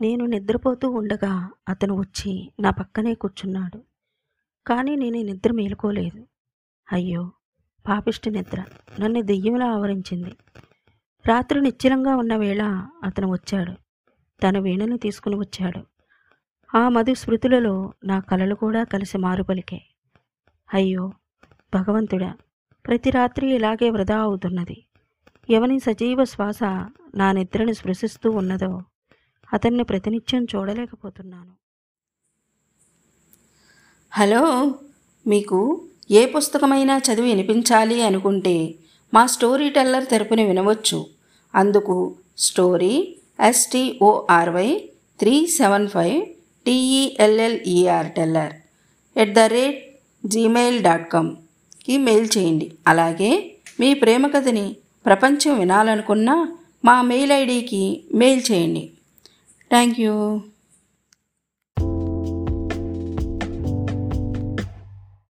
[0.00, 1.32] నేను నిద్రపోతూ ఉండగా
[1.68, 3.78] అతను వచ్చి నా పక్కనే కూర్చున్నాడు.
[4.66, 6.20] కానీ నేను నిద్ర మేలుకోలేదు.
[6.92, 7.30] అయ్యో!
[7.86, 8.64] పాపిష్టి నిద్ర.
[9.00, 10.32] నన్ను దెయ్యంలా ఆవరించింది.
[11.24, 12.62] రాత్రి నిశ్చలంగా ఉన్న వేళ
[13.04, 13.74] అతను వచ్చాడు.
[14.42, 15.80] తన వీణని తీసుకుని వచ్చాడు.
[16.74, 19.80] ఆ మధు స్మృతులలో నా కలలు కూడా కలిసి మారుపలికే.
[20.68, 21.12] అయ్యో!
[21.74, 22.34] భగవంతుడా!
[22.84, 24.86] ప్రతి రాత్రి ఇలాగే వృధా అవుతున్నది.
[25.48, 26.62] ఎవని సజీవ శ్వాస
[27.14, 28.72] నా నిద్రను స్పృశిస్తూ ఉన్నదో
[29.54, 31.52] అతన్ని ప్రతినిత్యం చూడలేకపోతున్నాను.
[34.12, 34.74] హలో
[35.26, 38.74] మీకు ఏ పుస్తకమైనా చదివి వినిపించాలి అనుకుంటే
[39.14, 41.06] మా స్టోరీ టెల్లర్ తెరపుని వినవచ్చు.
[41.54, 44.90] అందుకు story S T O R Y
[45.20, 46.26] three seven five
[46.66, 48.52] T E L L E R teller
[49.18, 52.74] at the rate gmail dot కామ్కి mail చేయండి.
[52.86, 54.76] అలాగే మీ ప్రేమ కథని
[55.06, 58.90] ప్రపంచం వినాలనుకున్న మా మెయిల్ ఐడికి మెయిల్ చేయండి.
[59.74, 60.53] Thank you.